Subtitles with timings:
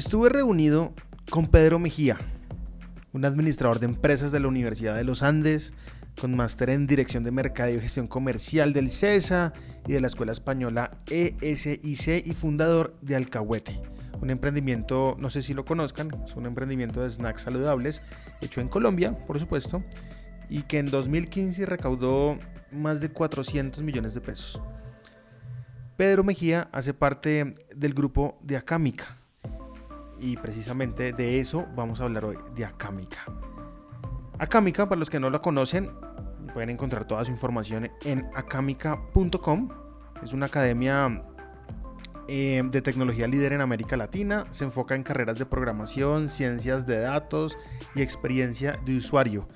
[0.00, 0.94] Estuve reunido
[1.28, 2.16] con Pedro Mejía,
[3.12, 5.74] un administrador de empresas de la Universidad de los Andes,
[6.18, 9.52] con máster en Dirección de Mercadeo y Gestión Comercial del CESA
[9.86, 13.78] y de la Escuela Española ESIC y fundador de Alcahuete,
[14.22, 18.00] un emprendimiento, no sé si lo conozcan, es un emprendimiento de snacks saludables
[18.40, 19.84] hecho en Colombia, por supuesto,
[20.48, 22.38] y que en 2015 recaudó
[22.72, 24.62] más de 400 millones de pesos.
[25.98, 29.19] Pedro Mejía hace parte del grupo de Acámica
[30.20, 33.24] y precisamente de eso vamos a hablar hoy, de Acámica.
[34.38, 35.90] Acámica, para los que no la conocen,
[36.52, 39.68] pueden encontrar toda su información en acámica.com.
[40.22, 41.20] Es una academia
[42.28, 44.44] eh, de tecnología líder en América Latina.
[44.50, 47.58] Se enfoca en carreras de programación, ciencias de datos
[47.94, 49.48] y experiencia de usuario.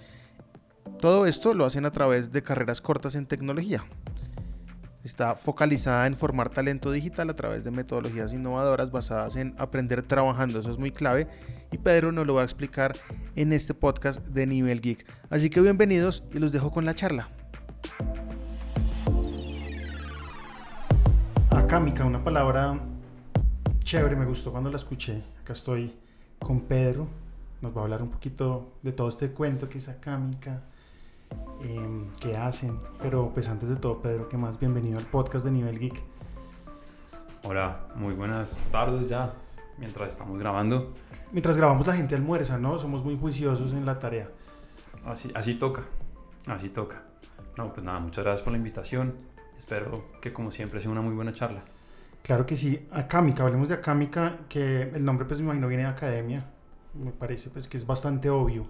[1.00, 3.84] Todo esto lo hacen a través de carreras cortas en tecnología.
[5.04, 10.60] Está focalizada en formar talento digital a través de metodologías innovadoras basadas en aprender trabajando,
[10.60, 11.28] eso es muy clave,
[11.70, 12.96] y Pedro nos lo va a explicar
[13.36, 15.04] en este podcast de Nivel Geek.
[15.28, 17.28] Así que bienvenidos y los dejo con la charla.
[21.50, 22.80] Acámica, una palabra
[23.80, 25.22] chévere, me gustó cuando la escuché.
[25.42, 25.94] Acá estoy
[26.38, 27.08] con Pedro,
[27.60, 30.62] nos va a hablar un poquito de todo este cuento que es Acámica
[31.62, 32.78] Em, qué hacen.
[33.00, 34.58] Pero pues antes de todo, Pedro, ¿qué más?
[34.60, 36.02] Bienvenido al podcast de Nivel Geek.
[37.42, 39.32] Hola, muy buenas tardes ya,
[39.78, 40.94] mientras estamos grabando.
[41.32, 42.78] Mientras grabamos la gente almuerza, ¿no?
[42.78, 44.28] Somos muy juiciosos en la tarea.
[45.04, 45.82] Así, así toca,
[46.46, 47.02] así toca.
[47.56, 49.14] No, pues nada, muchas gracias por la invitación.
[49.56, 51.62] Espero que como siempre sea una muy buena charla.
[52.22, 52.88] Claro que sí.
[52.90, 56.44] Acámica, hablemos de Acámica, que el nombre pues me imagino viene de academia.
[56.94, 58.66] Me parece pues que es bastante obvio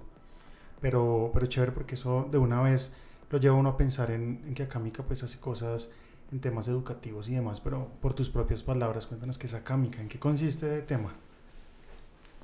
[0.85, 2.93] pero, pero chévere porque eso de una vez
[3.31, 5.91] lo lleva uno a pensar en, en que Acámica pues hace cosas
[6.31, 10.11] en temas educativos y demás, pero por tus propias palabras, cuéntanos qué es Acámica, en
[10.11, 11.15] qué consiste el tema.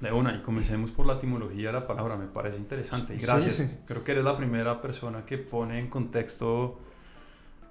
[0.01, 3.15] De una, y comencemos por la etimología de la palabra, me parece interesante.
[3.15, 3.77] Y gracias.
[3.85, 6.81] Creo que eres la primera persona que pone en contexto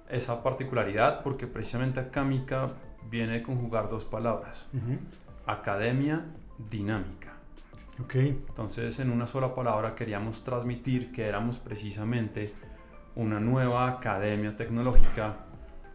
[0.08, 2.68] esa particularidad, porque precisamente acámica
[3.10, 4.68] viene de conjugar dos palabras:
[5.46, 6.26] academia,
[6.70, 7.39] dinámica.
[8.08, 12.52] Entonces, en una sola palabra queríamos transmitir que éramos precisamente
[13.16, 15.36] una nueva academia tecnológica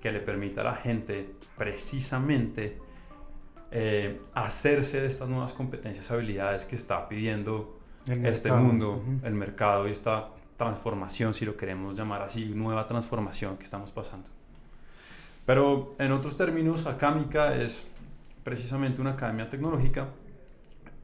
[0.02, 2.80] que le permita a la gente precisamente
[3.72, 9.92] eh, hacerse de estas nuevas competencias, habilidades que está pidiendo este mundo, el mercado y
[9.92, 14.30] esta transformación, si lo queremos llamar así, nueva transformación que estamos pasando.
[15.46, 17.88] Pero en otros términos, Acámica es
[18.44, 20.08] precisamente una academia tecnológica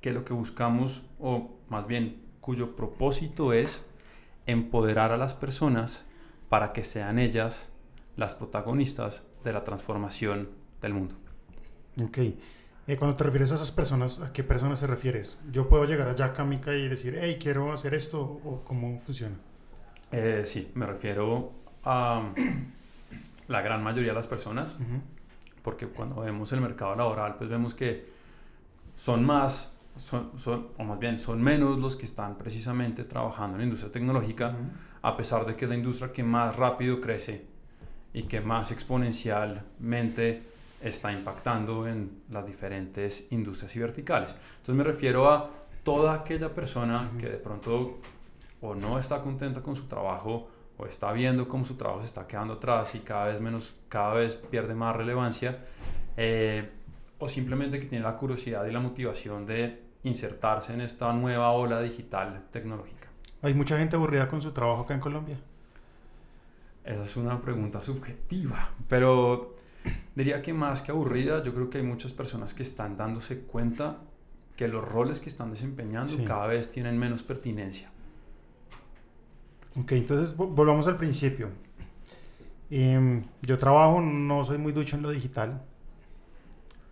[0.02, 3.86] que lo que buscamos, o más bien cuyo propósito es
[4.48, 6.06] empoderar a las personas
[6.50, 7.72] para que sean ellas
[8.18, 10.50] las protagonistas de la transformación
[10.82, 11.16] del mundo.
[12.04, 12.18] Ok.
[12.88, 15.38] Eh, cuando te refieres a esas personas, ¿a qué personas te refieres?
[15.52, 18.22] ¿Yo puedo llegar allá a Kamika y decir, hey, quiero hacer esto?
[18.22, 19.36] ¿O cómo funciona?
[20.12, 21.54] Eh, sí, me refiero
[21.84, 22.34] a
[23.48, 24.76] la gran mayoría de las personas,
[25.62, 28.10] porque cuando vemos el mercado laboral, pues vemos que
[28.96, 33.60] son más son, son, o más bien son menos los que están precisamente trabajando en
[33.60, 34.56] la industria tecnológica,
[35.02, 37.46] a pesar de que es la industria que más rápido crece
[38.14, 40.44] y que más exponencialmente
[40.82, 44.36] está impactando en las diferentes industrias y verticales.
[44.58, 45.50] Entonces me refiero a
[45.84, 48.00] toda aquella persona que de pronto
[48.62, 50.48] o no está contenta con su trabajo
[50.78, 54.14] o está viendo cómo su trabajo se está quedando atrás y cada vez menos, cada
[54.16, 55.60] vez pierde más relevancia,
[56.18, 56.70] eh,
[57.22, 61.80] o simplemente que tiene la curiosidad y la motivación de insertarse en esta nueva ola
[61.80, 63.10] digital tecnológica.
[63.44, 65.38] ¿Hay mucha gente aburrida con su trabajo acá en Colombia?
[66.84, 69.56] Esa es una pregunta subjetiva, pero
[70.16, 74.00] diría que más que aburrida, yo creo que hay muchas personas que están dándose cuenta
[74.56, 77.92] que los roles que están desempeñando cada vez tienen menos pertinencia.
[79.80, 81.50] Ok, entonces volvamos al principio.
[82.72, 85.62] Em, yo trabajo, no soy muy ducho en lo digital,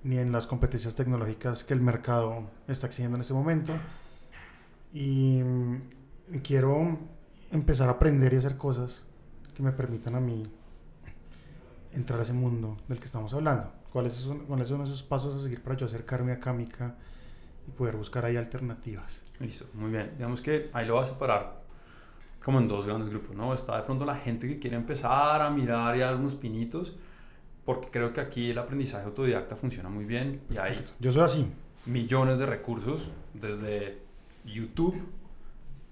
[0.03, 3.73] ni en las competencias tecnológicas que el mercado está exigiendo en este momento.
[4.93, 6.97] Y mm, quiero
[7.51, 9.01] empezar a aprender y hacer cosas
[9.55, 10.43] que me permitan a mí
[11.93, 13.71] entrar a ese mundo del que estamos hablando.
[13.91, 16.95] ¿Cuáles son, cuáles son esos pasos a seguir para yo acercarme a Kamika
[17.67, 19.23] y poder buscar ahí alternativas?
[19.39, 20.11] Listo, muy bien.
[20.15, 21.59] Digamos que ahí lo vas a separar
[22.43, 23.53] como en dos grandes grupos, ¿no?
[23.53, 26.95] Está de pronto la gente que quiere empezar a mirar y a dar unos pinitos
[27.69, 31.51] porque creo que aquí el aprendizaje autodidacta funciona muy bien y hay Yo soy así.
[31.85, 33.99] millones de recursos desde
[34.43, 34.99] YouTube.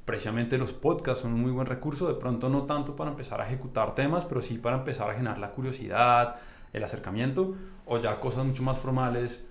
[0.04, 3.46] Precisamente los podcasts son un muy buen recurso, de pronto no tanto para empezar a
[3.46, 6.38] ejecutar temas, pero sí para empezar a generar la curiosidad,
[6.74, 7.54] el acercamiento,
[7.86, 9.46] o ya cosas mucho más formales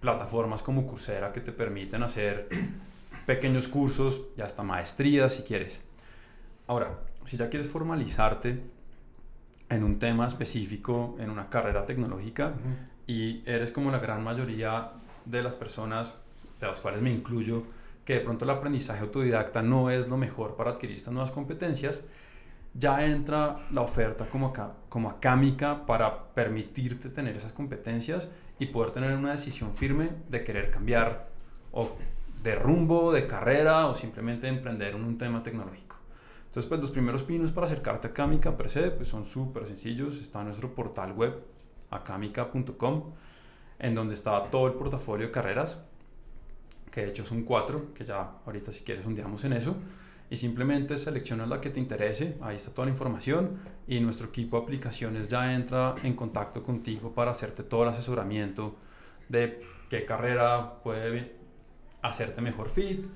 [0.00, 2.48] plataformas como Coursera que te permiten hacer
[3.26, 5.84] pequeños cursos y hasta maestrías si quieres.
[6.66, 8.79] Ahora, si ya quieres formalizarte
[9.70, 12.54] en un tema específico, en una carrera tecnológica,
[13.06, 14.90] y eres como la gran mayoría
[15.24, 16.16] de las personas,
[16.60, 17.62] de las cuales me incluyo,
[18.04, 22.04] que de pronto el aprendizaje autodidacta no es lo mejor para adquirir estas nuevas competencias,
[22.74, 28.28] ya entra la oferta como, acá, como acámica para permitirte tener esas competencias
[28.58, 31.28] y poder tener una decisión firme de querer cambiar
[31.72, 31.96] o
[32.42, 35.99] de rumbo, de carrera o simplemente emprender en un tema tecnológico.
[36.50, 40.18] Entonces, pues los primeros pinos para acercarte a Acámica per se pues, son súper sencillos.
[40.18, 41.44] Está nuestro portal web,
[41.90, 43.12] acámica.com,
[43.78, 45.84] en donde está todo el portafolio de carreras,
[46.90, 49.76] que de hecho son cuatro, que ya ahorita si quieres hundiamos en eso
[50.28, 54.56] y simplemente seleccionas la que te interese, ahí está toda la información y nuestro equipo
[54.56, 58.74] de aplicaciones ya entra en contacto contigo para hacerte todo el asesoramiento
[59.28, 61.36] de qué carrera puede
[62.02, 63.06] hacerte mejor fit,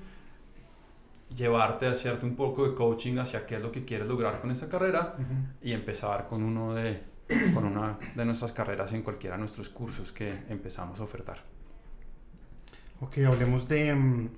[1.35, 4.51] llevarte a hacerte un poco de coaching hacia qué es lo que quieres lograr con
[4.51, 5.15] esta carrera
[5.61, 7.15] y empezar con uno de
[7.53, 11.39] con una de nuestras carreras en cualquiera de nuestros cursos que empezamos a ofertar.
[13.01, 14.29] Ok, hablemos de mm,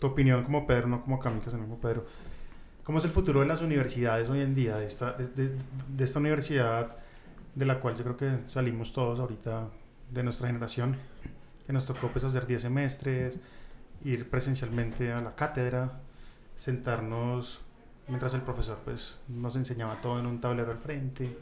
[0.00, 2.04] tu opinión como Pedro, no como Camilo, sino como Pedro.
[2.82, 5.56] ¿Cómo es el futuro de las universidades hoy en día, de esta, de,
[5.88, 6.96] de, esta universidad
[7.54, 9.68] de la cual yo creo que salimos todos ahorita
[10.10, 10.96] de nuestra generación,
[11.66, 13.38] que nos tocó pues hacer 10 semestres,
[14.06, 16.00] ir presencialmente a la cátedra,
[16.54, 17.60] sentarnos
[18.06, 21.36] mientras el profesor pues nos enseñaba todo en un tablero al frente.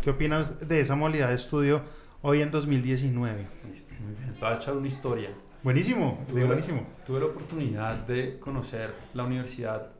[0.00, 1.82] ¿Qué opinas de esa modalidad de estudio
[2.22, 3.48] hoy en 2019?
[3.68, 4.32] Listo, muy bien.
[4.34, 5.30] Te voy a echar una historia.
[5.64, 6.86] Buenísimo, tuve, buenísimo.
[7.04, 9.90] Tuve la oportunidad de conocer la universidad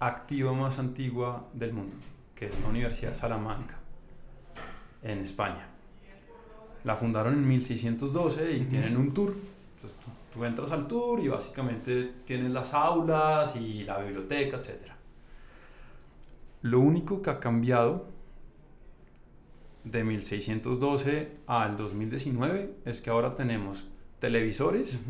[0.00, 1.94] activa más antigua del mundo,
[2.34, 3.78] que es la Universidad de Salamanca,
[5.02, 5.68] en España.
[6.82, 9.36] La fundaron en 1612 y tienen un tour.
[9.76, 9.96] Entonces
[10.38, 14.92] tú, entras al tour y básicamente tienes las aulas y la biblioteca, etc.
[16.62, 18.06] Lo único que ha cambiado
[19.84, 23.86] de 1612 al 2019 es que ahora tenemos
[24.18, 25.00] televisores,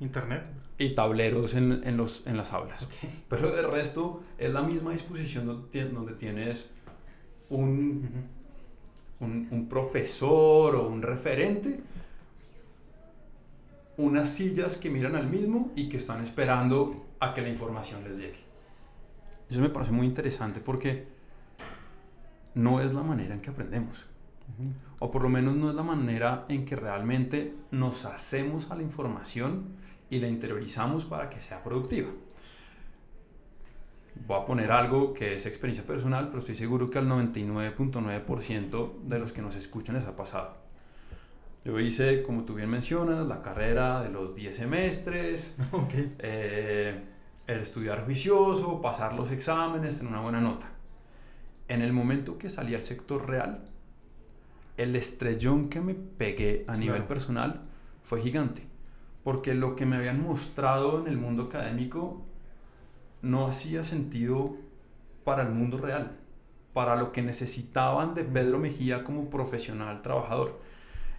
[0.00, 0.44] internet
[0.78, 2.88] y tableros en, en, los, en las aulas.
[3.28, 6.70] Pero el resto es la misma disposición donde, tienes
[7.48, 8.08] un,
[9.20, 11.80] un, un, profesor o un referente,
[13.96, 18.18] unas sillas que miran al mismo y que están esperando a que la información les
[18.18, 18.44] llegue.
[19.48, 21.06] Eso me parece muy interesante porque
[22.54, 24.06] no es la manera en que aprendemos.
[24.98, 28.82] O por lo menos no es la manera en que realmente nos hacemos a la
[28.82, 29.76] información
[30.10, 32.10] y la interiorizamos para que sea productiva.
[34.26, 39.18] Voy a poner algo que es experiencia personal, pero estoy seguro que al 99.9% de
[39.18, 40.63] los que nos escuchan les ha pasado.
[41.64, 45.56] Yo hice, como tú bien mencionas, la carrera de los 10 semestres,
[46.18, 47.02] eh,
[47.46, 50.68] el estudiar juicioso, pasar los exámenes, tener una buena nota.
[51.68, 53.64] En el momento que salí al sector real,
[54.76, 57.62] el estrellón que me pegué a nivel personal
[58.02, 58.66] fue gigante,
[59.22, 62.26] porque lo que me habían mostrado en el mundo académico
[63.22, 64.56] no hacía sentido
[65.24, 66.18] para el mundo real,
[66.74, 70.60] para lo que necesitaban de Pedro Mejía como profesional trabajador.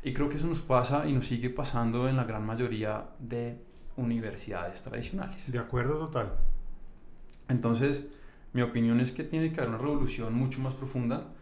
[0.05, 3.59] Y creo que eso nos pasa y nos sigue pasando en la gran mayoría de
[3.97, 5.51] universidades tradicionales.
[5.51, 6.37] De acuerdo total.
[7.49, 8.07] Entonces,
[8.53, 11.33] mi opinión es que tiene que haber una revolución mucho más profunda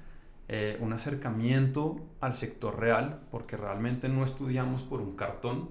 [0.50, 5.70] eh, un acercamiento al sector real, porque realmente no estudiamos por un cartón,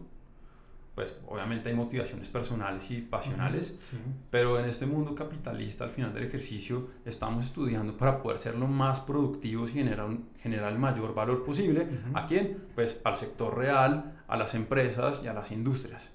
[0.94, 3.74] pues obviamente hay motivaciones personales y pasionales,
[4.30, 8.66] pero en este mundo capitalista al final del ejercicio estamos estudiando para poder ser lo
[8.66, 10.08] más productivos y generar,
[10.38, 11.86] generar el mayor valor posible.
[12.12, 12.58] ¿A quién?
[12.74, 16.10] Pues al sector real, a las empresas y a las industrias.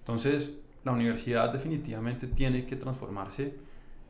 [0.00, 3.54] Entonces, la universidad definitivamente tiene que transformarse,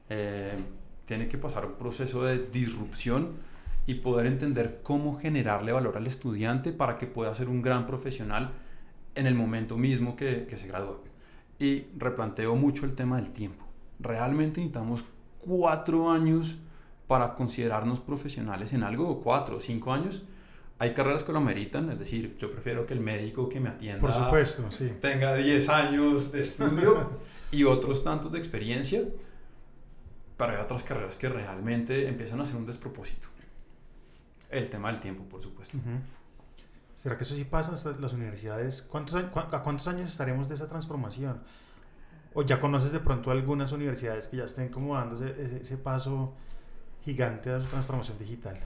[0.08, 0.56] eh,
[1.04, 3.34] tiene que pasar un proceso de disrupción
[3.86, 8.52] y poder entender cómo generarle valor al estudiante para que pueda ser un gran profesional
[9.18, 11.00] en el momento mismo que, que se gradúa.
[11.58, 13.66] Y replanteo mucho el tema del tiempo.
[13.98, 15.04] Realmente necesitamos
[15.38, 16.56] cuatro años
[17.08, 20.22] para considerarnos profesionales en algo, o cuatro o cinco años.
[20.78, 24.00] Hay carreras que lo ameritan, es decir, yo prefiero que el médico que me atienda
[24.00, 24.92] Por supuesto, sí.
[25.00, 27.10] tenga 10 años de estudio
[27.50, 29.02] y otros tantos de experiencia,
[30.36, 33.28] pero hay otras carreras que realmente empiezan a ser un despropósito.
[34.50, 35.76] El tema del tiempo, por supuesto.
[36.98, 38.82] ¿Será que eso sí pasa en las universidades?
[38.82, 41.40] ¿Cuántos, ¿A cuántos años estaremos de esa transformación?
[42.34, 46.34] ¿O ya conoces de pronto algunas universidades que ya estén como dando ese, ese paso
[47.04, 48.58] gigante a su transformación digital?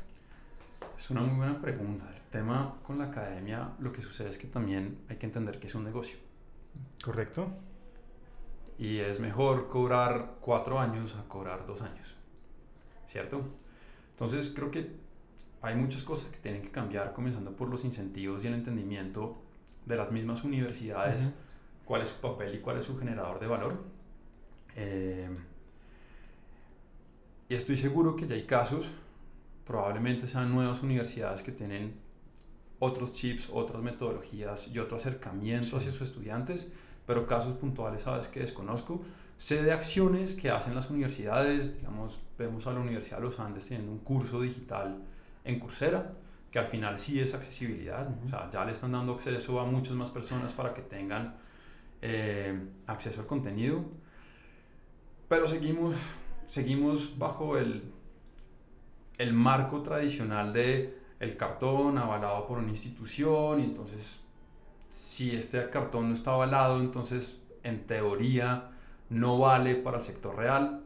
[0.97, 2.11] Es una muy buena pregunta.
[2.15, 5.67] El tema con la academia, lo que sucede es que también hay que entender que
[5.67, 6.17] es un negocio.
[7.05, 7.49] Correcto.
[8.79, 12.17] Y es mejor cobrar cuatro años a cobrar dos años.
[13.07, 13.43] ¿Cierto?
[14.12, 14.97] Entonces creo que
[15.62, 19.40] hay muchas cosas que tienen que cambiar, comenzando por los incentivos y el entendimiento
[19.87, 21.31] de las mismas universidades,
[21.85, 23.83] cuál es su papel y cuál es su generador de valor.
[24.75, 25.31] Eh,
[27.49, 28.90] y estoy seguro que ya hay casos,
[29.64, 31.95] probablemente sean nuevas universidades que tienen
[32.81, 36.66] otros chips, otras metodologías y otro acercamiento hacia sus estudiantes,
[37.07, 39.02] pero casos puntuales, sabes que desconozco.
[39.38, 43.66] Sé de acciones que hacen las universidades, digamos, vemos a la Universidad de los Andes
[43.66, 44.99] teniendo un curso digital
[45.45, 46.13] en Coursera,
[46.51, 49.95] que al final sí es accesibilidad, o sea, ya le están dando acceso a muchas
[49.95, 51.37] más personas para que tengan
[52.03, 53.85] eh, acceso al contenido,
[55.29, 55.97] pero seguimos,
[56.47, 57.83] seguimos bajo el,
[59.19, 64.21] el marco tradicional de el cartón avalado por una institución y entonces
[64.89, 68.73] si este cartón no está avalado, entonces en teoría
[69.09, 70.83] no vale para el sector real.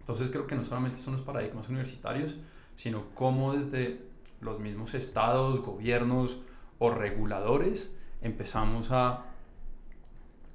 [0.00, 2.36] Entonces creo que no solamente son los paradigmas universitarios,
[2.76, 4.00] sino cómo desde
[4.40, 6.40] los mismos estados, gobiernos
[6.78, 7.92] o reguladores
[8.22, 9.24] empezamos a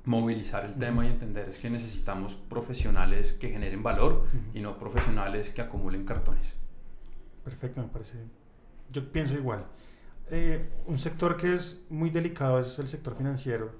[0.06, 5.52] movilizar el tema y entender es que necesitamos profesionales que generen valor y no profesionales
[5.52, 6.56] que acumulen cartones.
[7.44, 8.18] Perfecto, me parece.
[8.92, 9.66] Yo pienso igual.
[10.30, 13.72] Eh, un sector que es muy delicado es el sector financiero.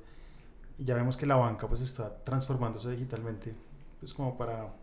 [0.78, 3.54] Ya vemos que la banca pues está transformándose digitalmente.
[4.00, 4.74] Pues como para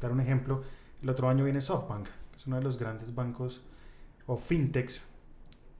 [0.00, 0.62] dar un ejemplo,
[1.02, 2.08] el otro año viene SoftBank
[2.46, 3.62] uno de los grandes bancos
[4.26, 5.06] o fintechs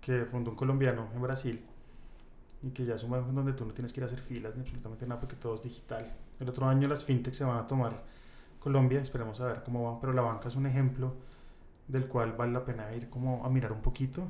[0.01, 1.65] que fundó un colombiano en Brasil
[2.63, 4.55] y que ya es un banco donde tú no tienes que ir a hacer filas
[4.55, 6.13] ni absolutamente nada porque todo es digital.
[6.41, 8.03] El otro año las fintechs se van a tomar
[8.59, 11.15] Colombia, esperemos a ver cómo va, pero la banca es un ejemplo
[11.89, 14.27] del cual vale la pena ir como a mirar un poquito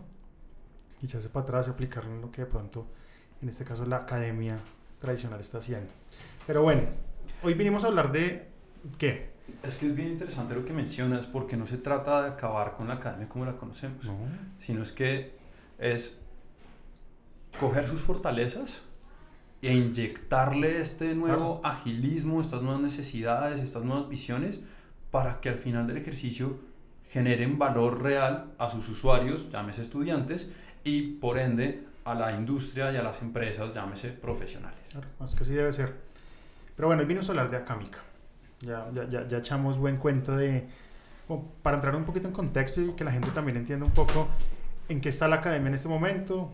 [1.00, 2.86] y echarse para atrás y aplicarlo en lo que de pronto,
[3.40, 4.58] en este caso, la academia
[5.00, 5.90] tradicional está haciendo.
[6.46, 6.82] Pero bueno,
[7.42, 8.48] hoy vinimos a hablar de
[8.98, 9.35] qué?
[9.62, 12.88] Es que es bien interesante lo que mencionas, porque no se trata de acabar con
[12.88, 14.10] la academia como la conocemos,
[14.58, 15.36] sino es que
[15.78, 16.18] es
[17.58, 18.82] coger sus fortalezas
[19.62, 24.60] e inyectarle este nuevo agilismo, estas nuevas necesidades, estas nuevas visiones,
[25.10, 26.58] para que al final del ejercicio
[27.06, 30.50] generen valor real a sus usuarios, llámese estudiantes,
[30.84, 34.88] y por ende a la industria y a las empresas, llámese profesionales.
[34.90, 35.94] Claro, más que así debe ser.
[36.76, 37.98] Pero bueno, hoy vino a hablar de Acámica.
[38.60, 40.66] Ya, ya, ya, ya echamos buen cuento de,
[41.62, 44.28] para entrar un poquito en contexto y que la gente también entienda un poco
[44.88, 46.50] en qué está la academia en este momento,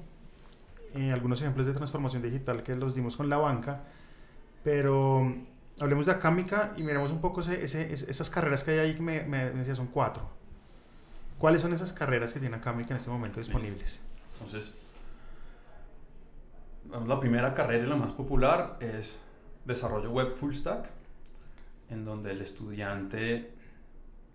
[0.94, 3.82] eh, algunos ejemplos de transformación digital que los dimos con la banca,
[4.64, 5.34] pero
[5.80, 9.22] hablemos de Acámica y miremos un poco ese, esas carreras que hay ahí que me,
[9.24, 10.28] me, decía son cuatro.
[11.38, 14.00] ¿Cuáles son esas carreras que tiene Acámica en este momento disponibles?
[14.34, 14.72] Entonces,
[17.06, 19.18] la primera carrera y la más popular es
[19.64, 21.01] desarrollo web full stack
[21.92, 23.52] en donde el estudiante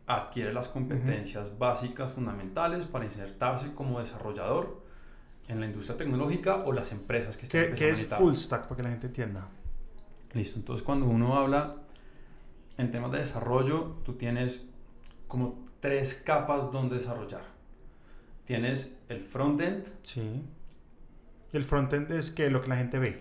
[0.05, 4.83] adquiere las competencias básicas fundamentales para insertarse como desarrollador
[5.47, 8.77] en la industria tecnológica o las empresas que están ¿Qué, ¿qué es full stack para
[8.77, 9.47] que la gente entienda?
[10.33, 11.75] Listo, entonces cuando uno habla
[12.77, 14.65] en temas de desarrollo, tú tienes
[15.27, 17.41] como tres capas donde desarrollar.
[18.45, 19.89] Tienes el frontend.
[20.03, 20.41] Sí.
[21.51, 23.17] El frontend es que lo que la gente ve.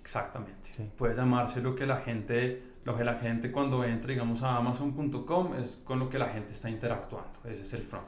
[0.00, 0.70] Exactamente.
[0.96, 5.54] Puede llamarse lo que la gente lo que la gente cuando entra, digamos, a amazon.com
[5.56, 7.40] es con lo que la gente está interactuando.
[7.44, 8.06] Ese es el front.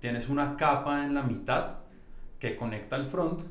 [0.00, 1.76] Tienes una capa en la mitad
[2.40, 3.42] que conecta el front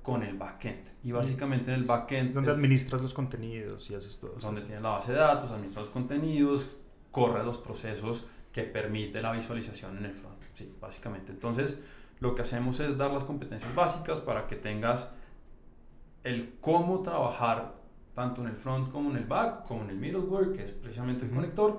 [0.00, 0.90] con el backend.
[1.02, 2.34] Y básicamente en el backend...
[2.34, 4.36] Donde administras los contenidos y haces todo.
[4.40, 6.76] Donde tienes la base de datos, administras los contenidos,
[7.10, 10.40] corre los procesos que permite la visualización en el front.
[10.52, 11.32] Sí, básicamente.
[11.32, 11.80] Entonces,
[12.20, 15.08] lo que hacemos es dar las competencias básicas para que tengas
[16.22, 17.82] el cómo trabajar
[18.14, 21.24] tanto en el front como en el back, como en el middleware, que es precisamente
[21.24, 21.78] el conector.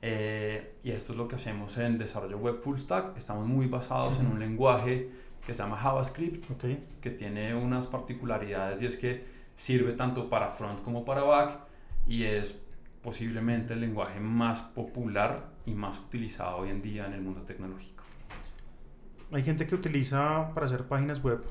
[0.00, 3.16] Eh, y esto es lo que hacemos en desarrollo web full stack.
[3.16, 5.10] Estamos muy basados en un lenguaje
[5.44, 6.44] que se llama JavaScript,
[7.00, 9.24] que tiene unas particularidades y es que
[9.56, 11.58] sirve tanto para front como para back
[12.06, 12.62] y es
[13.02, 18.04] posiblemente el lenguaje más popular y más utilizado hoy en día en el mundo tecnológico.
[19.32, 21.42] Hay gente que utiliza para hacer páginas web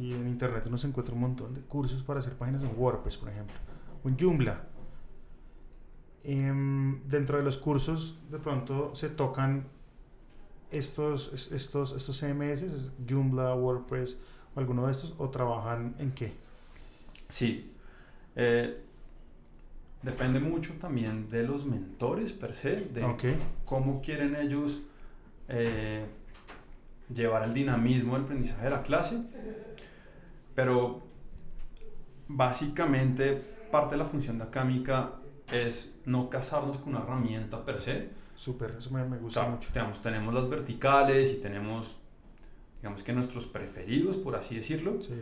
[0.00, 3.18] y en internet uno se encuentra un montón de cursos para hacer páginas en WordPress,
[3.18, 3.54] por ejemplo,
[4.02, 4.62] o en Joomla.
[6.24, 9.66] Em, dentro de los cursos, de pronto se tocan
[10.70, 14.16] estos, estos, estos CMS, Joomla, WordPress
[14.54, 16.32] o alguno de estos, o trabajan en qué?
[17.28, 17.70] Sí.
[18.36, 18.82] Eh,
[20.02, 24.80] depende mucho también de los mentores per se, de cómo quieren ellos
[25.48, 26.06] eh,
[27.12, 29.20] llevar el dinamismo del aprendizaje de la clase,
[30.54, 31.02] pero
[32.28, 33.32] básicamente
[33.70, 35.12] parte de la función de acámica
[35.50, 38.08] es no casarnos con una herramienta per se.
[38.36, 39.68] Súper, eso me, gusta mucho.
[39.72, 41.98] Tenemos, tenemos las verticales y tenemos,
[42.80, 45.02] digamos que nuestros preferidos, por así decirlo.
[45.02, 45.14] Sí.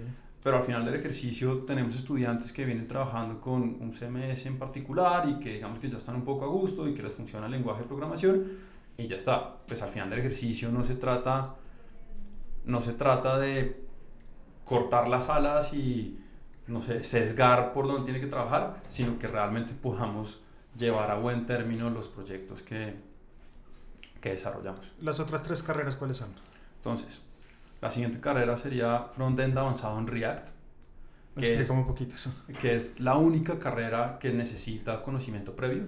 [0.42, 5.28] Pero al final del ejercicio tenemos estudiantes que vienen trabajando con un CMS en particular
[5.28, 7.52] y que digamos que ya están un poco a gusto y que les funciona el
[7.52, 8.47] lenguaje de programación
[8.97, 9.56] y ya está.
[9.66, 11.56] Pues al final del ejercicio no se trata,
[12.66, 13.88] no se trata de
[14.68, 16.20] cortar las alas y
[16.66, 20.42] no sé, sesgar por donde tiene que trabajar, sino que realmente podamos
[20.76, 22.94] llevar a buen término los proyectos que,
[24.20, 24.92] que desarrollamos.
[25.00, 26.28] ¿Las otras tres carreras cuáles son?
[26.76, 27.22] Entonces,
[27.80, 30.48] la siguiente carrera sería Frontend avanzado en React.
[31.38, 32.32] Que es, un poquito eso.
[32.60, 35.87] que es la única carrera que necesita conocimiento previo.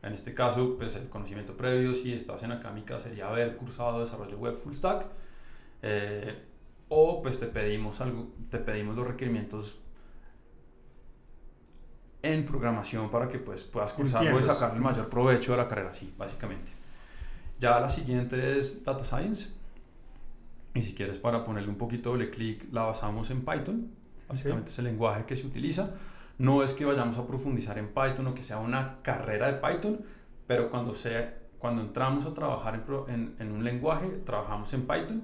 [0.00, 4.38] En este caso, pues el conocimiento previo, si estás en acámica, sería haber cursado desarrollo
[4.38, 5.06] web full stack.
[5.82, 6.51] Eh,
[6.94, 9.78] o pues te pedimos, algo, te pedimos los requerimientos
[12.20, 15.94] en programación para que pues, puedas cursarlo y sacar el mayor provecho de la carrera,
[15.94, 16.70] sí, básicamente.
[17.58, 19.48] Ya la siguiente es Data Science.
[20.74, 23.90] Y si quieres para ponerle un poquito doble clic, la basamos en Python.
[24.28, 25.94] Básicamente es el lenguaje que se utiliza.
[26.36, 30.04] No es que vayamos a profundizar en Python o que sea una carrera de Python,
[30.46, 35.22] pero cuando, sea, cuando entramos a trabajar en, en un lenguaje, trabajamos en Python.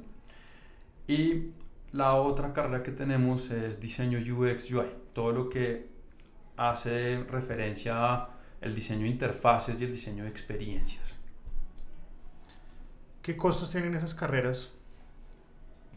[1.07, 1.58] Y
[1.93, 4.87] la otra carrera que tenemos es diseño UX UI.
[5.13, 5.89] Todo lo que
[6.57, 8.29] hace referencia
[8.61, 11.17] al diseño de interfaces y el diseño de experiencias.
[13.23, 14.73] ¿Qué costos tienen esas carreras?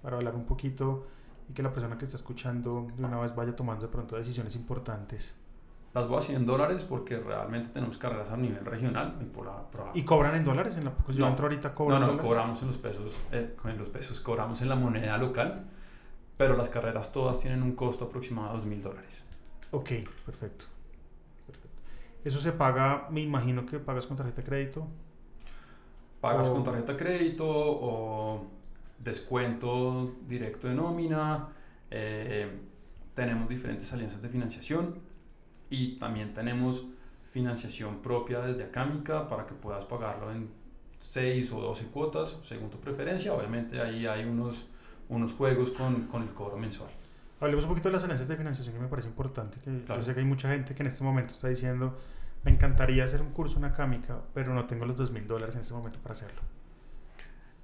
[0.01, 1.07] Para hablar un poquito
[1.50, 4.55] y que la persona que está escuchando de una vez vaya tomando de pronto decisiones
[4.55, 5.36] importantes.
[5.93, 9.17] Las voy a hacer en dólares porque realmente tenemos carreras a nivel regional.
[9.21, 9.51] ¿Y, por,
[9.93, 10.77] ¿Y cobran en dólares?
[10.77, 13.89] En la, pues yo entro ahorita No, no, cobramos en los pesos, eh, en los
[13.89, 15.65] pesos, cobramos en la moneda local,
[16.41, 19.23] pero las carreras todas tienen un costo aproximado de 2 mil dólares.
[19.69, 19.91] Ok,
[20.25, 20.65] perfecto.
[22.23, 24.87] Eso se paga, me imagino que pagas con tarjeta de crédito.
[26.19, 28.47] Pagas con tarjeta de crédito o
[28.97, 31.49] descuento directo de nómina.
[31.91, 32.49] Eh,
[33.13, 34.95] tenemos diferentes alianzas de financiación
[35.69, 36.87] y también tenemos
[37.25, 40.49] financiación propia desde Acámica para que puedas pagarlo en
[40.97, 43.31] 6 o 12 cuotas según tu preferencia.
[43.31, 44.71] Obviamente ahí hay unos,
[45.11, 46.89] unos juegos con, con el cobro mensual.
[47.39, 49.59] Hablemos un poquito de las alianzas de financiación que me parece importante.
[49.59, 51.97] Que Yo sé que hay mucha gente que en este momento está diciendo,
[52.43, 55.61] me encantaría hacer un curso en Acámica, pero no tengo los dos mil dólares en
[55.61, 56.41] este momento para hacerlo.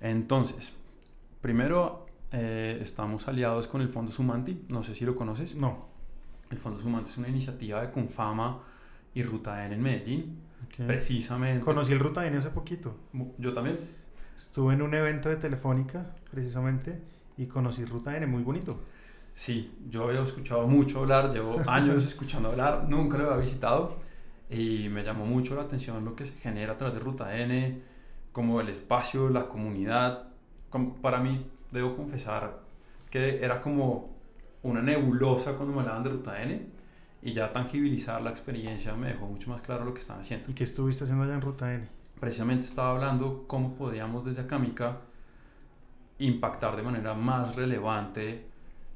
[0.01, 0.75] Entonces,
[1.41, 5.55] primero eh, estamos aliados con el Fondo Sumanti, no sé si lo conoces.
[5.55, 5.87] No.
[6.49, 8.59] El Fondo Sumanti es una iniciativa de Confama
[9.13, 10.41] y Ruta N en Medellín.
[10.75, 11.63] Precisamente.
[11.63, 12.95] Conocí el Ruta N hace poquito.
[13.37, 13.79] Yo también.
[14.35, 17.01] Estuve en un evento de Telefónica, precisamente,
[17.37, 18.79] y conocí Ruta N, muy bonito.
[19.33, 23.97] Sí, yo había escuchado mucho hablar, llevo años escuchando hablar, nunca lo había visitado
[24.49, 27.81] y me llamó mucho la atención lo que se genera a través de Ruta N,
[28.31, 30.29] como el espacio, la comunidad.
[31.01, 32.59] para mí, debo confesar
[33.09, 34.15] que era como
[34.63, 36.65] una nebulosa cuando me hablaban de Ruta N
[37.21, 40.49] y ya tangibilizar la experiencia me dejó mucho más claro lo que están haciendo.
[40.49, 41.87] ¿Y qué estuviste haciendo allá en Ruta N?
[42.19, 44.97] Precisamente estaba hablando cómo podíamos desde Acámica
[46.19, 48.45] impactar de manera más relevante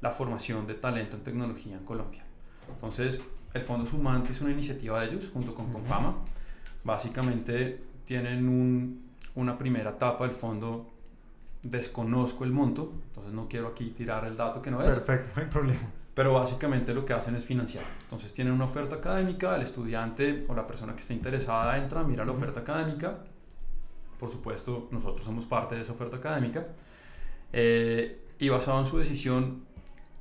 [0.01, 2.23] la formación de talento en tecnología en Colombia.
[2.69, 3.21] Entonces,
[3.53, 6.15] el Fondo Sumante es una iniciativa de ellos, junto con Confama.
[6.83, 10.89] Básicamente tienen un, una primera etapa del fondo,
[11.61, 14.97] desconozco el monto, entonces no quiero aquí tirar el dato que no es.
[14.97, 15.79] Perfecto, no hay problema.
[16.13, 17.85] Pero básicamente lo que hacen es financiar.
[18.03, 22.25] Entonces tienen una oferta académica, el estudiante o la persona que esté interesada entra, mira
[22.25, 23.19] la oferta académica.
[24.19, 26.67] Por supuesto, nosotros somos parte de esa oferta académica.
[27.53, 29.65] Eh, y basado en su decisión,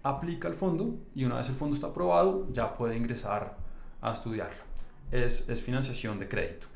[0.02, 3.56] aplica el fondo y una vez el fondo está aprobado ya puede ingresar
[4.00, 4.62] a estudiarlo.
[5.10, 6.66] Es, es financiación de crédito.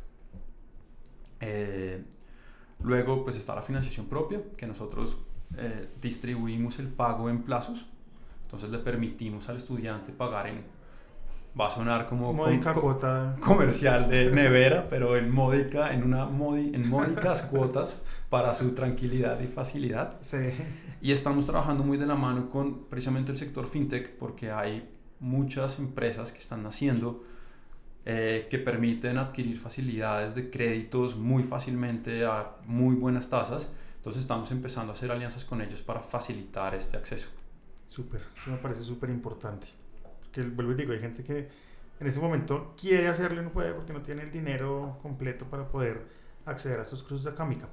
[1.41, 2.03] Eh,
[2.83, 5.19] luego pues está la financiación propia que nosotros
[5.57, 7.87] eh, distribuimos el pago en plazos.
[8.43, 10.65] Entonces le permitimos al estudiante pagar en
[11.59, 12.35] va a sonar como
[13.41, 18.03] comercial de nevera, pero en módica, en una en módicas cuotas
[18.35, 20.19] para su tranquilidad y facilidad.
[20.21, 20.39] Sí.
[21.01, 25.79] Y estamos trabajando muy de la mano con precisamente el sector fintech porque hay muchas
[25.79, 27.23] empresas que están naciendo
[28.05, 33.73] eh, que permiten adquirir facilidades de créditos muy fácilmente a muy buenas tasas.
[33.99, 37.29] Entonces estamos empezando a hacer alianzas con ellos para facilitar este acceso.
[37.87, 39.69] Súper, eso me parece súper importante.
[40.33, 41.49] Que vuelvo y digo, hay gente que
[42.01, 45.69] en este momento quiere hacerlo y no puede porque no tiene el dinero completo para
[45.69, 46.05] poder
[46.47, 47.69] acceder a estos cruces de acámica.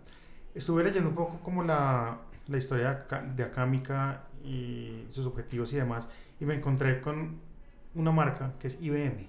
[0.53, 6.09] Estuve leyendo un poco como la la historia de Acámica y sus objetivos y demás,
[6.39, 7.39] y me encontré con
[7.95, 9.27] una marca que es IBM.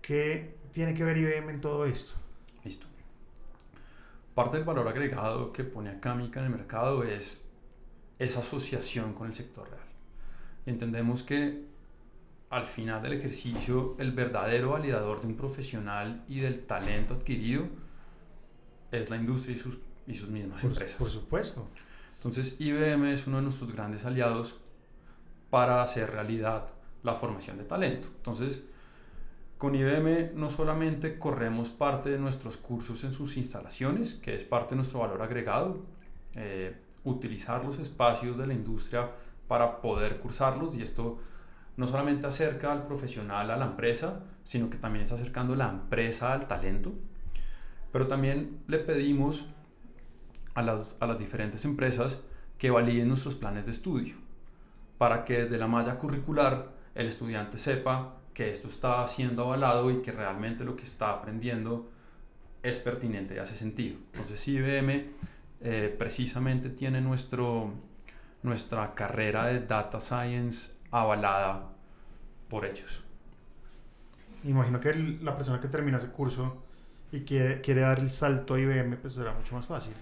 [0.00, 2.14] ¿Qué tiene que ver IBM en todo esto?
[2.64, 2.86] Listo.
[4.34, 7.42] Parte del valor agregado que pone Acámica en el mercado es
[8.18, 9.80] esa asociación con el sector real.
[10.66, 11.64] Entendemos que
[12.50, 17.68] al final del ejercicio el verdadero validador de un profesional y del talento adquirido
[18.94, 20.98] es la industria y sus, y sus mismas empresas.
[20.98, 21.68] Por supuesto.
[22.14, 24.56] Entonces IBM es uno de nuestros grandes aliados
[25.50, 26.68] para hacer realidad
[27.02, 28.08] la formación de talento.
[28.16, 28.62] Entonces,
[29.58, 34.70] con IBM no solamente corremos parte de nuestros cursos en sus instalaciones, que es parte
[34.70, 35.84] de nuestro valor agregado,
[36.34, 39.10] eh, utilizar los espacios de la industria
[39.46, 41.18] para poder cursarlos y esto
[41.76, 46.32] no solamente acerca al profesional a la empresa, sino que también está acercando la empresa
[46.32, 46.92] al talento.
[47.94, 49.46] Pero también le pedimos
[50.54, 52.18] a las, a las diferentes empresas
[52.58, 54.16] que validen nuestros planes de estudio,
[54.98, 60.02] para que desde la malla curricular el estudiante sepa que esto está siendo avalado y
[60.02, 61.88] que realmente lo que está aprendiendo
[62.64, 63.96] es pertinente y hace sentido.
[64.12, 65.10] Entonces IBM
[65.60, 67.74] eh, precisamente tiene nuestro,
[68.42, 71.70] nuestra carrera de Data Science avalada
[72.48, 73.04] por ellos.
[74.42, 76.63] Imagino que la persona que termina ese curso
[77.14, 79.94] y quiere, quiere dar el salto a IBM, pues será mucho más fácil.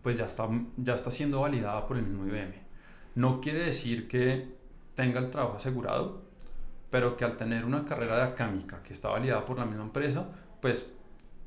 [0.00, 2.54] Pues ya está, ya está siendo validada por el mismo IBM.
[3.16, 4.54] No quiere decir que
[4.94, 6.22] tenga el trabajo asegurado,
[6.88, 10.28] pero que al tener una carrera de acámica que está validada por la misma empresa,
[10.60, 10.92] pues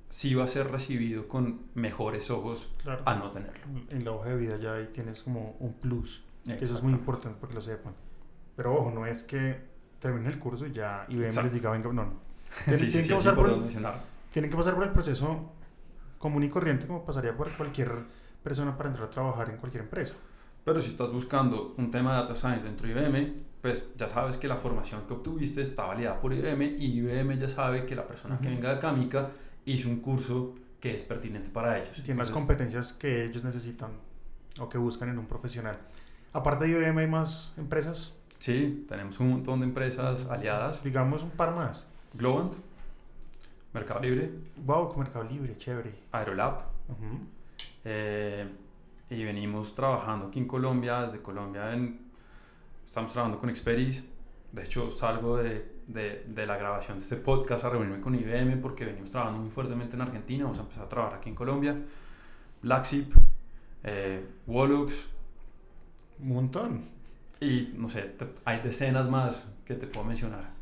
[0.09, 2.69] sí va a ser recibido con mejores ojos
[3.05, 3.65] a no tenerlo.
[3.89, 6.91] En la hoja de vida ya ahí tienes como un plus, que eso es muy
[6.91, 7.93] importante para que lo sepan.
[8.57, 9.61] Pero ojo, no es que
[9.99, 12.26] termine el curso y ya IBM les diga, venga, no, no.
[12.65, 13.63] Tienen, sí, sí, que pasar por el,
[14.31, 15.51] tienen que pasar por el proceso
[16.17, 17.91] común y corriente como pasaría por cualquier
[18.43, 20.15] persona para entrar a trabajar en cualquier empresa.
[20.63, 24.37] Pero si estás buscando un tema de data science dentro de IBM, pues ya sabes
[24.37, 28.05] que la formación que obtuviste está validada por IBM y IBM ya sabe que la
[28.05, 29.29] persona que venga de Acámica
[29.65, 32.01] hizo un curso que es pertinente para ellos.
[32.03, 33.91] Tiene las competencias que ellos necesitan
[34.59, 35.77] o que buscan en un profesional.
[36.33, 38.15] Aparte de IBM, ¿hay más empresas?
[38.39, 40.83] Sí, tenemos un montón de empresas aliadas.
[40.83, 41.87] Digamos un par más.
[42.17, 42.53] Globant,
[43.73, 44.31] Mercado Libre.
[44.65, 45.93] Wow, Mercado Libre, chévere.
[46.11, 46.61] Aerolab.
[47.85, 48.47] eh,
[49.09, 51.99] y venimos trabajando aquí en Colombia, desde Colombia en,
[52.85, 54.03] estamos trabajando con Experis.
[54.51, 58.57] De hecho, salgo de, de, de, la grabación de este podcast a reunirme con IBM
[58.61, 61.77] porque venimos trabajando muy fuertemente en Argentina, vamos a empezar a trabajar aquí en Colombia.
[62.61, 63.13] Blacksheep,
[63.83, 65.07] eh, Wallux.
[66.19, 66.85] Un montón.
[67.39, 70.56] Y no sé, hay decenas más que te puedo mencionar.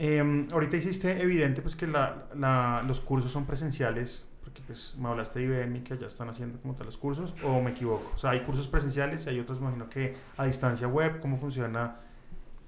[0.00, 5.08] Eh, ahorita hiciste evidente pues que la, la, los cursos son presenciales porque pues me
[5.08, 8.12] hablaste de IBM que ya están haciendo como tal los cursos, o me equivoco.
[8.14, 11.96] O sea, hay cursos presenciales y hay otros, imagino que a distancia web, ¿cómo funciona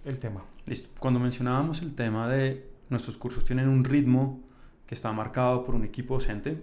[0.04, 0.44] el tema?
[0.66, 0.90] Listo.
[0.98, 4.42] Cuando mencionábamos el tema de nuestros cursos tienen un ritmo
[4.86, 6.60] que está marcado por un equipo docente,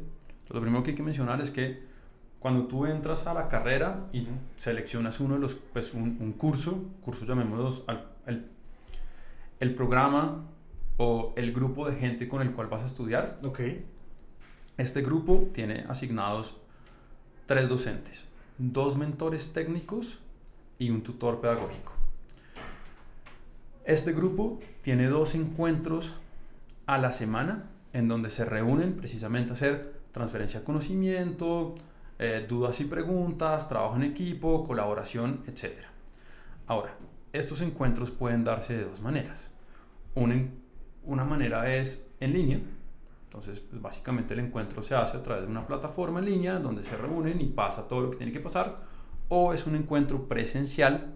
[0.49, 1.81] lo primero que hay que mencionar es que
[2.37, 6.91] cuando tú entras a la carrera y seleccionas uno de los, pues un, un curso,
[7.01, 7.85] curso llamémoslo
[8.27, 8.45] el,
[9.59, 10.45] el programa
[10.97, 13.39] o el grupo de gente con el cual vas a estudiar.
[13.43, 13.59] Ok
[14.77, 16.55] este grupo tiene asignados
[17.47, 18.25] tres docentes,
[18.59, 20.19] dos mentores técnicos
[20.77, 21.93] y un tutor pedagógico.
[23.85, 26.13] Este grupo tiene dos encuentros
[26.85, 31.73] a la semana en donde se reúnen precisamente a hacer transferencia de conocimiento,
[32.19, 35.79] eh, dudas y preguntas, trabajo en equipo, colaboración, etc.
[36.67, 36.95] Ahora,
[37.33, 39.49] estos encuentros pueden darse de dos maneras.
[41.07, 42.61] Una manera es en línea,
[43.23, 46.83] entonces, pues, básicamente el encuentro se hace a través de una plataforma en línea donde
[46.83, 48.77] se reúnen y pasa todo lo que tiene que pasar,
[49.27, 51.13] o es un encuentro presencial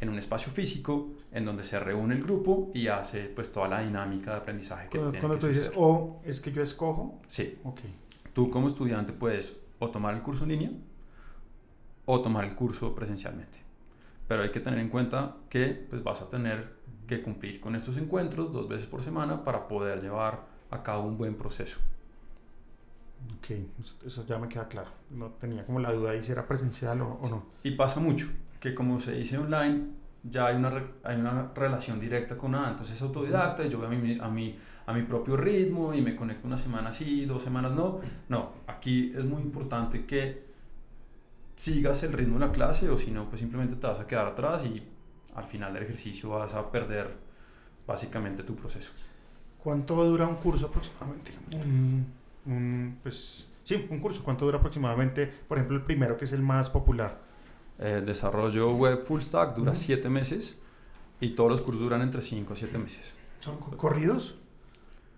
[0.00, 3.80] en un espacio físico en donde se reúne el grupo y hace pues toda la
[3.80, 7.58] dinámica de aprendizaje que cuando, tiene cuando tú dices o es que yo escojo sí.
[7.64, 7.80] Ok.
[8.32, 10.70] Tú como estudiante puedes o tomar el curso en línea
[12.04, 13.58] o tomar el curso presencialmente.
[14.28, 16.77] Pero hay que tener en cuenta que pues vas a tener
[17.08, 21.18] que cumplir con estos encuentros dos veces por semana para poder llevar a cabo un
[21.18, 21.80] buen proceso.
[23.38, 23.50] Ok,
[24.06, 24.90] eso ya me queda claro.
[25.10, 27.46] No tenía como la duda de si era presencial o, no.
[27.64, 28.28] Y pasa mucho,
[28.60, 29.86] que como se dice online,
[30.22, 30.70] ya hay una,
[31.02, 32.70] hay una relación directa con nada.
[32.70, 36.02] Entonces es autodidacta y yo voy a mi, a, mi, a mi propio ritmo y
[36.02, 38.00] me conecto una semana sí, dos semanas no.
[38.28, 40.46] No, aquí es muy importante que
[41.56, 44.26] sigas el ritmo de la clase o si no, pues simplemente te vas a quedar
[44.26, 44.82] atrás y
[45.34, 47.08] al final del ejercicio vas a perder
[47.86, 48.92] básicamente tu proceso.
[49.62, 51.32] ¿Cuánto dura un curso aproximadamente?
[53.02, 54.24] pues Sí, un curso.
[54.24, 55.26] ¿Cuánto dura aproximadamente?
[55.26, 57.18] Por ejemplo, el primero que es el más popular.
[57.78, 60.56] El desarrollo web full stack dura 7 meses
[61.20, 63.12] y todos los cursos duran entre 5 a 7 meses.
[63.40, 64.38] ¿Son corridos?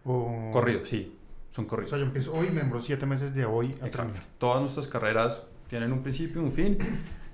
[0.04, 0.50] O...
[0.52, 1.16] Corridos, sí.
[1.52, 1.92] Son corridos.
[1.92, 4.20] O sea, yo empiezo hoy, me demoro 7 meses de hoy a Exacto.
[4.38, 6.76] Todas nuestras carreras tienen un principio y un fin.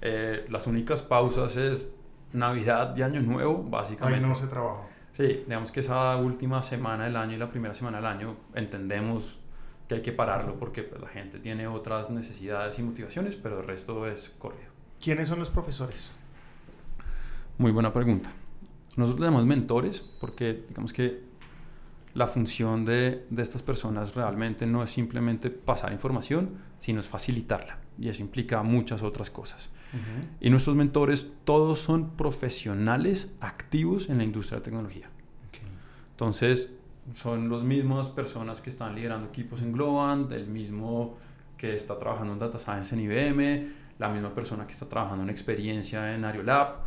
[0.02, 1.88] Eh, las únicas pausas es
[2.32, 4.24] Navidad y Año Nuevo, básicamente.
[4.24, 4.82] Ahí no se trabaja.
[5.12, 9.38] Sí, digamos que esa última semana del año y la primera semana del año entendemos
[9.88, 13.66] que hay que pararlo porque pues, la gente tiene otras necesidades y motivaciones, pero el
[13.66, 14.70] resto es corrido.
[15.00, 16.10] ¿Quiénes son los profesores?
[17.58, 18.30] Muy buena pregunta.
[18.96, 21.24] Nosotros tenemos mentores porque digamos que
[22.12, 27.78] la función de, de, estas personas realmente no es simplemente pasar información, sino es facilitarla.
[27.98, 29.70] Y eso implica muchas otras cosas.
[30.40, 35.10] Y nuestros mentores todos son profesionales activos en la industria de tecnología.
[36.10, 36.70] Entonces,
[37.14, 41.16] son las mismas personas que están liderando equipos en Globant, el mismo
[41.56, 45.30] que está trabajando en Data Science en IBM, la misma persona que está trabajando en
[45.30, 46.84] experiencia en Ariolab.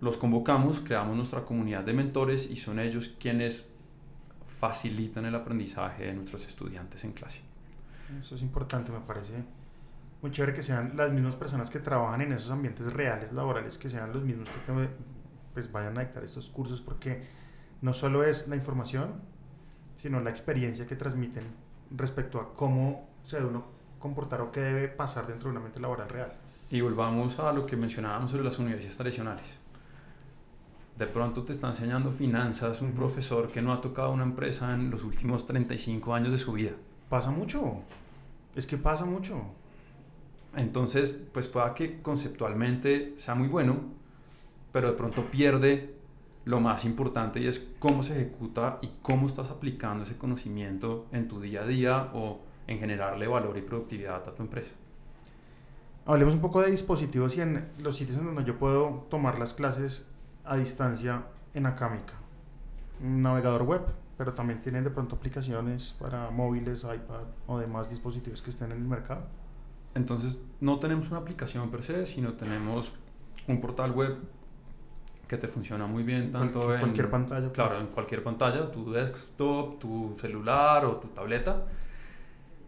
[0.00, 3.66] Los convocamos, creamos nuestra comunidad de mentores y son ellos quienes
[4.58, 7.42] facilitan el aprendizaje de nuestros estudiantes en clase.
[8.18, 9.44] Eso es importante, me parece
[10.24, 13.90] muy chévere que sean las mismas personas que trabajan en esos ambientes reales laborales, que
[13.90, 14.88] sean los mismos que
[15.52, 17.22] pues, vayan a dictar estos cursos, porque
[17.82, 19.20] no solo es la información,
[20.00, 21.44] sino la experiencia que transmiten
[21.90, 23.66] respecto a cómo se debe uno
[23.98, 26.32] comportar o qué debe pasar dentro de un ambiente laboral real.
[26.70, 29.58] Y volvamos a lo que mencionábamos sobre las universidades tradicionales.
[30.96, 34.88] De pronto te está enseñando finanzas un profesor que no ha tocado una empresa en
[34.88, 36.72] los últimos 35 años de su vida.
[37.10, 37.82] Pasa mucho.
[38.54, 39.44] Es que pasa mucho.
[40.56, 43.76] Entonces, pues pueda que conceptualmente sea muy bueno,
[44.72, 45.94] pero de pronto pierde
[46.44, 51.26] lo más importante y es cómo se ejecuta y cómo estás aplicando ese conocimiento en
[51.28, 54.72] tu día a día o en generarle valor y productividad a tu empresa.
[56.06, 59.54] Hablemos un poco de dispositivos y en los sitios en donde yo puedo tomar las
[59.54, 60.06] clases
[60.44, 62.12] a distancia en Acámica.
[63.02, 63.82] Un navegador web,
[64.18, 68.78] pero también tienen de pronto aplicaciones para móviles, iPad o demás dispositivos que estén en
[68.78, 69.22] el mercado.
[69.94, 72.92] Entonces, no tenemos una aplicación per se, sino tenemos
[73.46, 74.16] un portal web
[75.28, 77.50] que te funciona muy bien tanto en cualquier pantalla.
[77.52, 77.80] Claro, pues.
[77.82, 81.64] en cualquier pantalla, tu desktop, tu celular o tu tableta.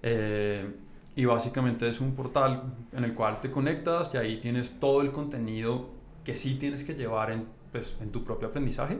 [0.02, 0.74] Eh,
[1.16, 2.62] y básicamente es un portal
[2.92, 5.88] en el cual te conectas y ahí tienes todo el contenido
[6.24, 8.98] que sí tienes que llevar en, pues, en tu propio aprendizaje.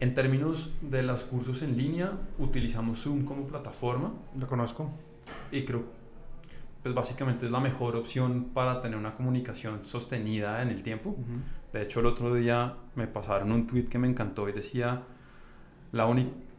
[0.00, 4.12] En términos de los cursos en línea, utilizamos Zoom como plataforma.
[4.36, 4.90] Lo conozco.
[5.50, 5.84] Y creo
[6.82, 11.16] pues básicamente es la mejor opción para tener una comunicación sostenida en el tiempo.
[11.72, 15.02] De hecho, el otro día me pasaron un tweet que me encantó y decía,
[15.92, 16.08] la,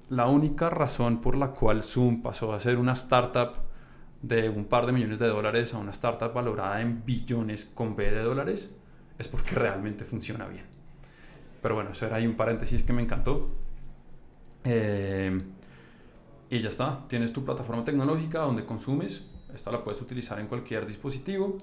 [0.09, 3.53] la única razón por la cual Zoom pasó a ser una startup
[4.21, 8.11] de un par de millones de dólares a una startup valorada en billones con B
[8.11, 8.69] de dólares
[9.17, 10.65] es porque realmente funciona bien.
[11.61, 13.49] Pero bueno, eso era ahí un paréntesis que me encantó.
[14.63, 15.41] Eh,
[16.49, 20.85] y ya está, tienes tu plataforma tecnológica donde consumes esta la puedes utilizar en cualquier
[20.85, 21.57] dispositivo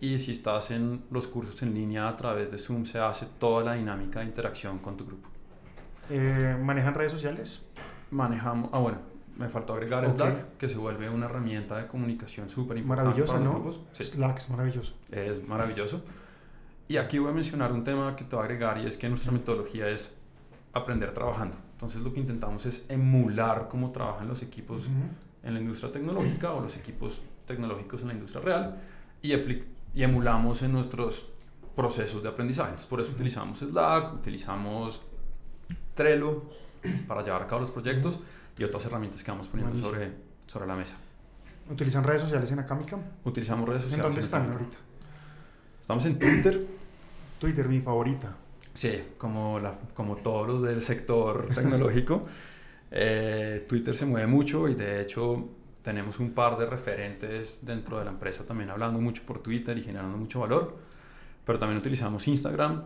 [0.00, 3.64] y si estás en los cursos en línea a través de Zoom se hace toda
[3.64, 5.28] la dinámica de interacción con tu grupo.
[6.08, 7.66] Eh, ¿Manejan redes sociales?
[8.10, 8.98] Manejamos, ah bueno,
[9.36, 13.22] me faltó agregar Slack, que se vuelve una herramienta de comunicación súper importante.
[13.22, 13.70] Maravillosa, ¿no?
[13.92, 14.94] Slack es maravilloso.
[15.10, 16.02] Es maravilloso.
[16.88, 19.08] Y aquí voy a mencionar un tema que te voy a agregar y es que
[19.08, 20.16] nuestra metodología es
[20.72, 21.56] aprender trabajando.
[21.72, 24.88] Entonces lo que intentamos es emular cómo trabajan los equipos
[25.42, 28.80] en la industria tecnológica o los equipos tecnológicos en la industria real
[29.22, 31.26] y, y emulamos en nuestros
[31.74, 32.70] procesos de aprendizaje.
[32.70, 35.02] Entonces, por eso utilizamos Slack, utilizamos
[35.94, 36.44] Trello
[37.06, 38.18] para llevar a cabo los proyectos
[38.56, 40.12] y otras herramientas que vamos poniendo sobre,
[40.46, 40.94] sobre la mesa.
[41.70, 42.98] ¿Utilizan redes sociales en Acámica?
[43.24, 44.04] Utilizamos redes sociales.
[44.04, 44.76] ¿En dónde están ahorita?
[45.80, 46.66] Estamos en Twitter.
[47.38, 48.36] Twitter, mi favorita.
[48.74, 52.26] Sí, como, la, como todos los del sector tecnológico.
[52.92, 55.48] Eh, Twitter se mueve mucho y de hecho
[55.82, 59.82] tenemos un par de referentes dentro de la empresa también hablando mucho por Twitter y
[59.82, 60.76] generando mucho valor,
[61.44, 62.82] pero también utilizamos Instagram,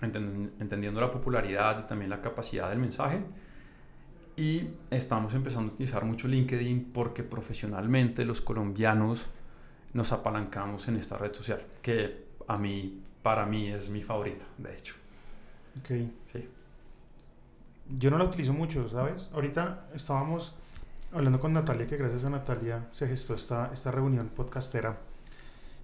[0.00, 3.20] entendiendo la popularidad y también la capacidad del mensaje.
[4.36, 9.28] Y estamos empezando a utilizar mucho LinkedIn porque profesionalmente los colombianos
[9.92, 14.74] nos apalancamos en esta red social, que a mí, para mí es mi favorita, de
[14.74, 14.94] hecho.
[15.78, 15.90] Ok.
[16.32, 16.48] Sí
[17.98, 19.30] yo no la utilizo mucho, ¿sabes?
[19.32, 20.54] Ahorita estábamos
[21.12, 24.98] hablando con Natalia, que gracias a Natalia se gestó esta, esta reunión podcastera,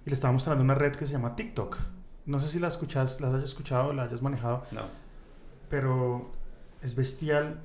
[0.05, 1.77] y le estábamos mostrando una red que se llama TikTok.
[2.25, 4.65] No sé si la escuchas, la hayas escuchado, la hayas manejado.
[4.71, 4.83] No.
[5.69, 6.31] Pero
[6.81, 7.61] es bestial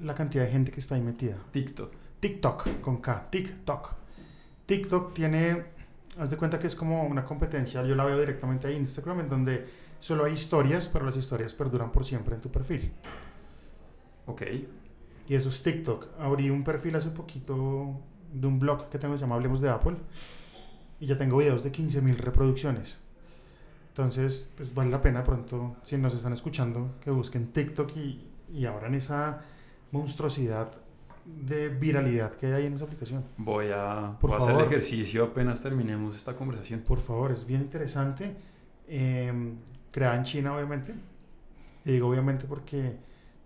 [0.00, 1.36] la cantidad de gente que está ahí metida.
[1.52, 1.92] TikTok.
[2.20, 3.94] TikTok, con K, TikTok.
[4.66, 5.64] TikTok tiene,
[6.18, 9.28] haz de cuenta que es como una competencia, yo la veo directamente a Instagram, en
[9.28, 9.66] donde
[10.00, 12.92] solo hay historias, pero las historias perduran por siempre en tu perfil.
[14.26, 14.42] Ok.
[15.30, 16.08] Y eso es TikTok.
[16.18, 18.00] Abrí un perfil hace poquito
[18.32, 19.94] de un blog que tengo llamado Hablemos de Apple
[20.98, 22.98] y ya tengo videos de 15.000 reproducciones.
[23.90, 28.66] Entonces, pues vale la pena pronto, si nos están escuchando, que busquen TikTok y, y
[28.66, 29.42] abran esa
[29.92, 30.72] monstruosidad
[31.24, 33.22] de viralidad que hay en esa aplicación.
[33.36, 36.80] Voy a, Por hacer el ejercicio apenas terminemos esta conversación.
[36.80, 38.34] Por favor, es bien interesante.
[38.88, 39.32] Eh,
[39.92, 40.92] creada en China, obviamente.
[41.84, 42.96] Y digo obviamente porque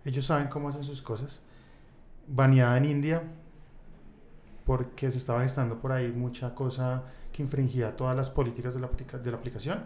[0.03, 1.44] ellos saben cómo hacen sus cosas.
[2.27, 3.23] Baneada en India
[4.65, 8.87] porque se estaba gestando por ahí mucha cosa que infringía todas las políticas de la,
[8.87, 9.85] de la aplicación.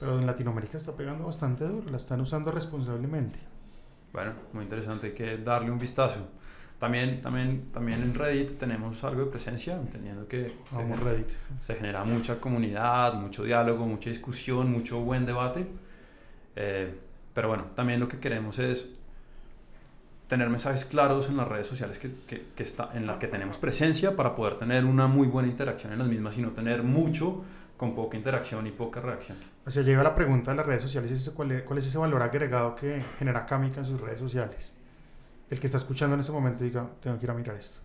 [0.00, 3.38] Pero en Latinoamérica está pegando bastante duro, la están usando responsablemente.
[4.12, 6.28] Bueno, muy interesante, hay que darle un vistazo.
[6.78, 11.28] También, también, también en Reddit tenemos algo de presencia, entendiendo que Vamos se, Reddit.
[11.60, 15.66] se genera mucha comunidad, mucho diálogo, mucha discusión, mucho buen debate.
[16.54, 16.94] Eh,
[17.34, 18.92] pero bueno, también lo que queremos es
[20.28, 23.58] tener mensajes claros en las redes sociales que, que, que está, en las que tenemos
[23.58, 27.44] presencia para poder tener una muy buena interacción en las mismas y no tener mucho
[27.78, 29.38] con poca interacción y poca reacción.
[29.64, 32.20] O sea, llega la pregunta de las redes sociales, ¿cuál es, ¿cuál es ese valor
[32.22, 34.74] agregado que genera Kamika en sus redes sociales?
[35.48, 37.80] El que está escuchando en este momento diga, tengo que ir a mirar esto.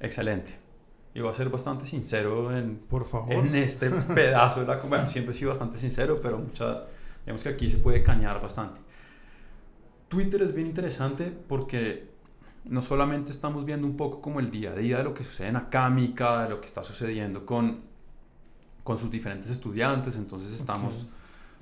[0.00, 0.56] Excelente.
[1.14, 3.32] Y voy a ser bastante sincero en, Por favor.
[3.32, 6.84] en este pedazo de la Bueno, siempre he sido bastante sincero, pero mucha,
[7.24, 8.80] digamos que aquí se puede cañar bastante.
[10.14, 12.08] Twitter es bien interesante porque
[12.64, 15.48] no solamente estamos viendo un poco como el día a día de lo que sucede
[15.48, 17.94] en Acámica, de lo que está sucediendo con
[18.84, 21.06] con sus diferentes estudiantes, entonces estamos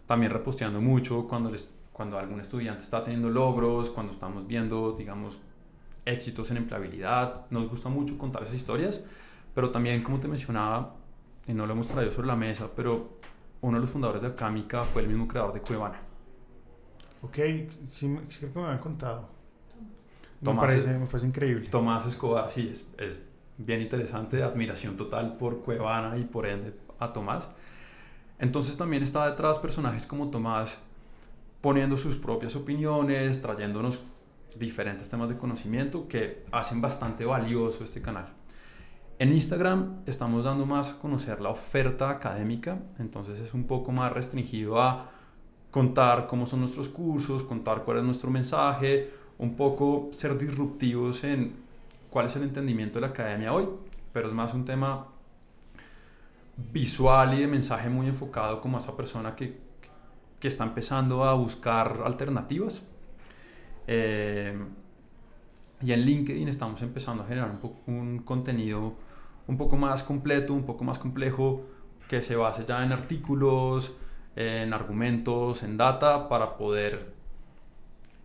[0.06, 5.40] también reposteando mucho cuando, les, cuando algún estudiante está teniendo logros, cuando estamos viendo, digamos,
[6.04, 7.46] éxitos en empleabilidad.
[7.50, 9.04] Nos gusta mucho contar esas historias,
[9.54, 10.96] pero también, como te mencionaba,
[11.46, 13.18] y no lo hemos traído sobre la mesa, pero
[13.60, 16.00] uno de los fundadores de Acámica fue el mismo creador de Cuevana.
[17.22, 17.38] Ok,
[17.88, 19.28] sí, creo que me han contado.
[20.40, 21.68] me, parece, me parece increíble.
[21.68, 23.26] Tomás Escobar, sí, es, es
[23.58, 27.48] bien interesante, admiración total por Cuevana y por ende a Tomás.
[28.38, 30.80] Entonces también está detrás personajes como Tomás
[31.60, 34.00] poniendo sus propias opiniones, trayéndonos
[34.58, 38.32] diferentes temas de conocimiento que hacen bastante valioso este canal.
[39.18, 44.12] En Instagram estamos dando más a conocer la oferta académica, entonces es un poco más
[44.12, 45.10] restringido a
[45.72, 51.56] contar cómo son nuestros cursos, contar cuál es nuestro mensaje, un poco ser disruptivos en
[52.10, 53.66] cuál es el entendimiento de la academia hoy,
[54.12, 55.08] pero es más un tema
[56.72, 59.58] visual y de mensaje muy enfocado como a esa persona que,
[60.38, 62.86] que está empezando a buscar alternativas.
[63.86, 64.54] Eh,
[65.80, 68.92] y en LinkedIn estamos empezando a generar un, un, contenido
[69.48, 71.62] un poco más completo, un poco más complejo,
[72.08, 73.94] que se base ya en artículos,
[74.36, 77.12] en argumentos, en data, para poder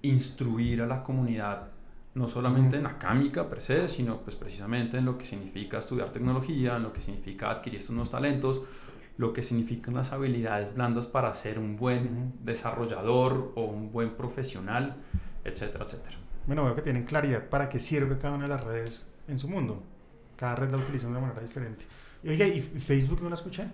[0.01, 1.69] instruir a la comunidad
[2.17, 6.75] no solamente en acámica per se, sino pues precisamente en lo que significa estudiar tecnología,
[6.75, 8.61] en lo que significa adquirir estos nuevos talentos,
[9.17, 14.95] lo que significan las habilidades blandas para ser un buen desarrollador o un buen profesional,
[15.43, 16.17] etcétera, etcétera.
[16.47, 19.47] Bueno, veo que tienen claridad para qué sirve cada una de las redes en su
[19.47, 19.83] mundo.
[20.37, 21.85] Cada red la utilizan de manera diferente.
[22.27, 23.65] Oiga, ¿y Facebook no la escuché?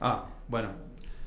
[0.00, 0.70] Ah, bueno,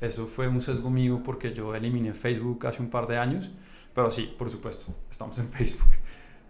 [0.02, 3.50] eso fue un sesgo mío porque yo eliminé Facebook hace un par de años
[3.94, 5.90] pero sí, por supuesto, estamos en Facebook.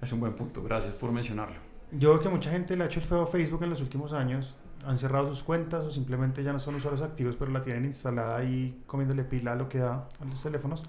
[0.00, 1.56] Es un buen punto, gracias por mencionarlo.
[1.92, 4.12] Yo veo que mucha gente le ha hecho el feo a Facebook en los últimos
[4.12, 4.56] años.
[4.84, 8.36] Han cerrado sus cuentas o simplemente ya no son usuarios activos, pero la tienen instalada
[8.36, 10.82] ahí comiéndole pila a lo que da a los teléfonos.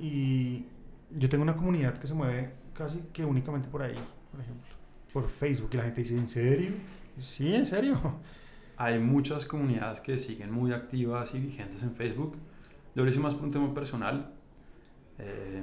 [0.00, 0.64] Y
[1.10, 3.94] yo tengo una comunidad que se mueve casi que únicamente por ahí,
[4.32, 4.70] por ejemplo,
[5.12, 5.70] por Facebook.
[5.74, 6.70] Y la gente dice, ¿en serio?
[7.20, 8.00] Sí, en serio.
[8.80, 12.36] Hay muchas comunidades que siguen muy activas y vigentes en Facebook.
[12.94, 14.32] Yo lo hice más por un tema personal
[15.18, 15.62] eh,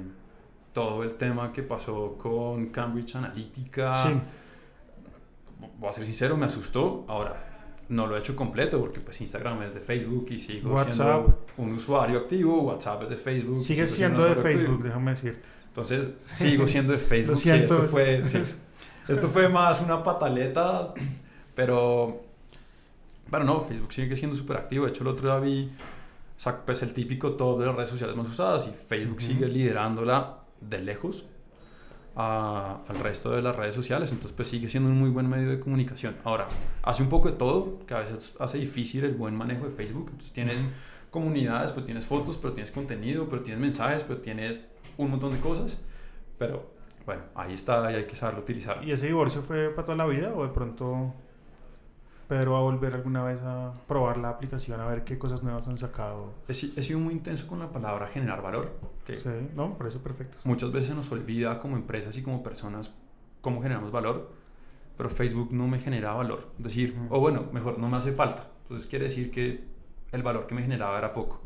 [0.72, 4.04] todo el tema que pasó con Cambridge Analytica.
[4.04, 4.20] Sí.
[5.80, 7.04] Voy a ser sincero, me asustó.
[7.08, 11.46] Ahora, no lo he hecho completo porque pues Instagram es de Facebook y sigo siendo
[11.56, 13.64] un usuario activo, WhatsApp es de Facebook.
[13.64, 15.42] Sigue siendo, de Facebook, déjame decirte.
[15.66, 17.38] Entonces, sigo siendo de Facebook.
[17.38, 18.22] Sí, esto, fue,
[19.08, 20.94] esto fue más una pataleta,
[21.56, 22.27] pero,
[23.30, 24.84] pero no, Facebook sigue siendo súper activo.
[24.84, 25.70] De hecho, el otro día vi
[26.38, 29.48] o sea, pues el típico top de las redes sociales más usadas y Facebook sigue
[29.48, 31.24] liderándola de lejos
[32.14, 35.58] al resto de las redes sociales, entonces pues sigue siendo un muy buen medio de
[35.58, 36.16] comunicación.
[36.22, 36.46] Ahora,
[36.82, 40.06] hace un poco de todo, que a veces hace difícil el buen manejo de Facebook,
[40.10, 40.64] entonces tienes
[41.10, 44.60] comunidades, pero tienes fotos, pero tienes contenido, pero tienes mensajes, pero tienes
[44.96, 45.76] un montón de cosas,
[46.38, 46.70] pero
[47.04, 48.84] bueno, ahí está y hay que saberlo utilizar.
[48.84, 51.14] ¿Y ese divorcio fue para toda la vida o de pronto
[52.28, 55.66] Pedro va a volver alguna vez a probar la aplicación a ver qué cosas nuevas
[55.66, 56.34] han sacado?
[56.46, 58.78] He, he sido muy intenso con la palabra generar valor.
[59.06, 60.36] Que sí, no, parece perfecto.
[60.44, 62.90] Muchas veces nos olvida como empresas y como personas
[63.40, 64.30] cómo generamos valor,
[64.96, 66.48] pero Facebook no me genera valor.
[66.58, 68.46] Es decir, o bueno, mejor, no me hace falta.
[68.62, 69.64] Entonces quiere decir que
[70.12, 71.40] el valor que me generaba era poco.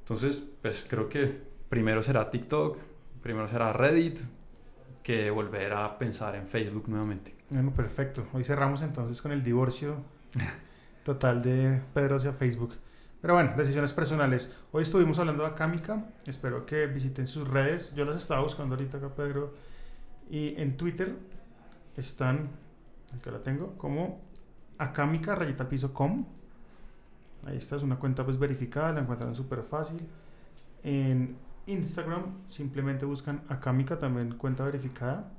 [0.00, 2.78] Entonces, pues creo que primero será TikTok,
[3.22, 4.18] primero será Reddit,
[5.06, 7.32] que volver a pensar en Facebook nuevamente.
[7.48, 8.26] Bueno, perfecto.
[8.32, 9.98] Hoy cerramos entonces con el divorcio
[11.04, 12.74] total de Pedro hacia Facebook.
[13.20, 14.52] Pero bueno, decisiones personales.
[14.72, 16.06] Hoy estuvimos hablando de Acámica.
[16.26, 17.94] Espero que visiten sus redes.
[17.94, 19.54] Yo las estaba buscando ahorita acá, Pedro.
[20.28, 21.14] Y en Twitter
[21.96, 22.50] están,
[23.16, 24.22] acá la tengo, como
[24.76, 26.26] acámica rayita piso com.
[27.46, 30.00] Ahí está, es una cuenta pues verificada, la encuentran súper fácil.
[30.82, 31.36] En
[31.66, 35.32] Instagram simplemente buscan Acámica, también cuenta verificada.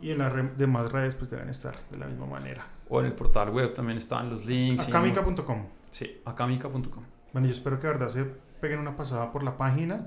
[0.00, 2.66] Y en las demás redes pues deben estar de la misma manera.
[2.88, 4.88] O en el portal web también están los links.
[4.88, 5.62] Acámica.com.
[5.90, 7.04] Sí, acámica.com.
[7.32, 8.24] Bueno, yo espero que de verdad se
[8.60, 10.06] peguen una pasada por la página.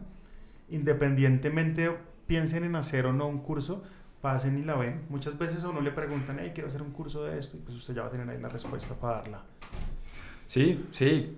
[0.69, 1.95] Independientemente
[2.27, 3.83] piensen en hacer o no un curso,
[4.21, 5.05] pasen y la ven.
[5.09, 7.77] Muchas veces a uno le preguntan, hey, quiero hacer un curso de esto, y pues
[7.77, 9.43] usted ya va a tener ahí la respuesta para darla.
[10.45, 11.37] Sí, sí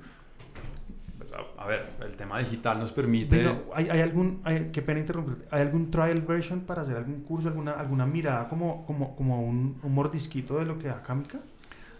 [1.57, 3.55] a ver, el tema digital nos permite...
[3.73, 7.49] ¿hay, ¿hay, algún, hay, qué pena interrumpir, ¿hay algún trial version para hacer algún curso,
[7.49, 11.39] alguna, alguna mirada como, como, como un, un mordisquito de lo que da Cámica?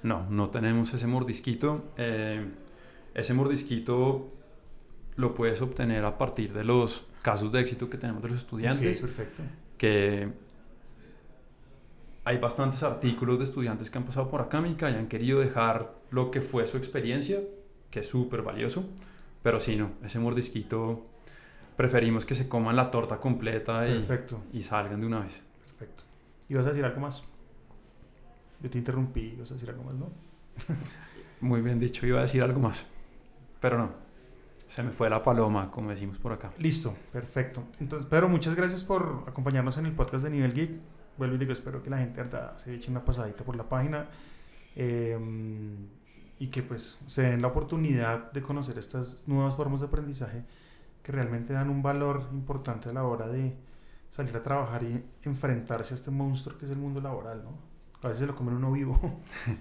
[0.04, 1.92] No, no tenemos ese mordisquito.
[1.98, 2.46] Eh,
[3.14, 4.32] ese mordisquito
[5.16, 9.02] lo puedes obtener a partir de los casos de éxito que tenemos de los estudiantes.
[9.02, 9.44] perfecto.
[9.78, 10.30] Que
[12.24, 16.32] hay bastantes artículos de estudiantes que han pasado por Acámica y han querido dejar lo
[16.32, 17.40] que fue su experiencia,
[17.92, 18.86] que es súper valioso
[19.42, 21.06] pero sí, no, ese mordisquito
[21.76, 24.06] preferimos que se coman la torta completa y,
[24.52, 25.42] y salgan de una vez.
[25.66, 26.04] Perfecto.
[26.50, 27.24] ¿Y vas a decir algo más?
[28.62, 30.10] Yo te interrumpí, vas a decir algo más, ¿no?
[31.42, 32.86] Muy bien dicho, iba a decir algo más.
[33.62, 33.92] Pero no,
[34.68, 36.52] se me fue la paloma, como decimos por acá.
[36.58, 37.64] Listo, perfecto.
[37.80, 40.72] Entonces, Pedro, muchas gracias por acompañarnos en el podcast de Nivel Geek.
[41.18, 42.22] Vuelvo y digo, espero que la gente
[42.58, 44.06] se eche una pasadita por la página.
[44.76, 45.18] Eh,
[46.40, 50.44] y que pues se den la oportunidad de conocer estas nuevas formas de aprendizaje
[51.04, 53.56] que realmente dan un valor importante a la hora de
[54.10, 57.52] salir a trabajar y enfrentarse a este monstruo que es el mundo laboral, ¿no?
[58.02, 59.00] A veces se lo comen uno vivo.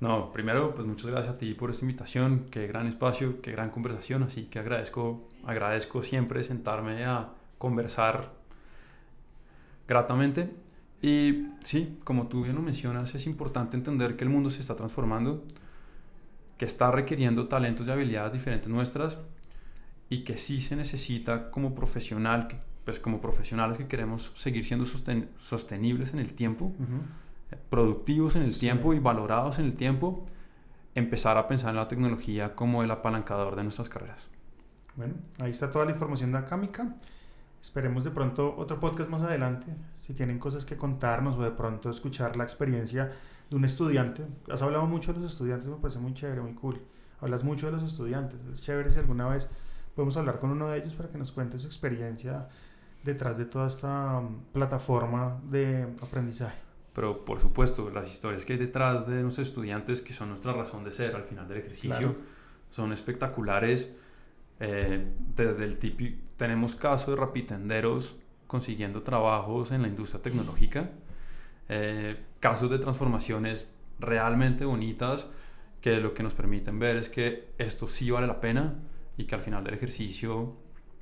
[0.00, 3.70] No, primero, pues muchas gracias a ti por esta invitación, qué gran espacio, qué gran
[3.70, 8.32] conversación, así que agradezco, agradezco siempre sentarme a conversar
[9.88, 10.54] gratamente.
[11.02, 14.76] Y sí, como tú bien lo mencionas, es importante entender que el mundo se está
[14.76, 15.42] transformando
[16.58, 19.18] que está requiriendo talentos y habilidades diferentes nuestras
[20.10, 22.48] y que sí se necesita como profesional,
[22.84, 26.72] pues como profesionales que queremos seguir siendo sostenibles en el tiempo,
[27.68, 30.26] productivos en el tiempo y valorados en el tiempo,
[30.94, 34.28] empezar a pensar en la tecnología como el apalancador de nuestras carreras.
[34.96, 36.96] Bueno, ahí está toda la información de Acámica.
[37.62, 39.66] Esperemos de pronto otro podcast más adelante,
[40.00, 43.12] si tienen cosas que contarnos o de pronto escuchar la experiencia
[43.50, 44.26] de un estudiante.
[44.50, 46.80] Has hablado mucho de los estudiantes, me parece muy chévere, muy cool.
[47.20, 49.48] Hablas mucho de los estudiantes, es chévere si alguna vez
[49.94, 52.48] podemos hablar con uno de ellos para que nos cuente su experiencia
[53.02, 56.56] detrás de toda esta um, plataforma de aprendizaje.
[56.92, 60.84] Pero por supuesto, las historias que hay detrás de nuestros estudiantes, que son nuestra razón
[60.84, 62.16] de ser al final del ejercicio,
[62.70, 63.88] son espectaculares.
[64.60, 68.16] Eh, desde el típico, tenemos casos de rapitenderos
[68.48, 70.90] consiguiendo trabajos en la industria tecnológica
[71.68, 75.26] eh, casos de transformaciones realmente bonitas
[75.80, 78.74] que lo que nos permiten ver es que esto sí vale la pena
[79.16, 80.56] y que al final del ejercicio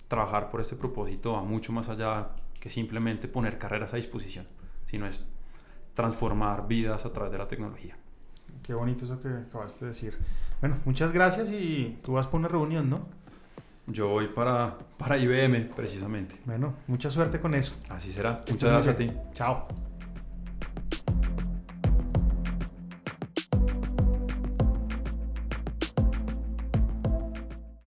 [0.08, 4.46] trabajar por este propósito va mucho más allá que simplemente poner carreras a disposición,
[4.86, 5.24] sino es
[5.94, 7.96] transformar vidas a través de la tecnología.
[8.62, 10.18] Qué bonito eso que acabaste de decir.
[10.60, 13.06] Bueno, muchas gracias y tú vas por una reunión, ¿no?
[13.86, 16.40] Yo voy para, para IBM, precisamente.
[16.44, 17.76] Bueno, mucha suerte con eso.
[17.88, 18.40] Así será.
[18.48, 19.12] Muchas gracias a ti.
[19.32, 19.86] Chao.